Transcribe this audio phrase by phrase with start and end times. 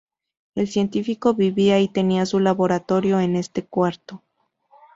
[0.55, 4.23] El científico vivía y tenía su laboratorio en este cuarto.